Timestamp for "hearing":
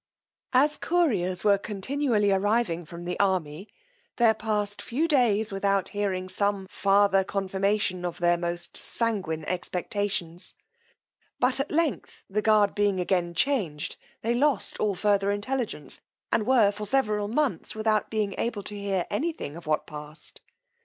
5.89-6.27